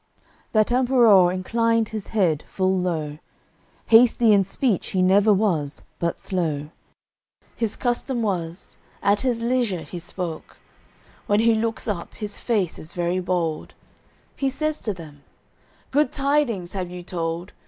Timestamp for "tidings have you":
16.11-17.03